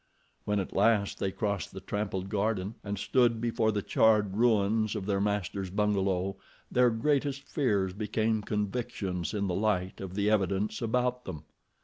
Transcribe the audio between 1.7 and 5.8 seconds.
the trampled garden and stood before the charred ruins of their master's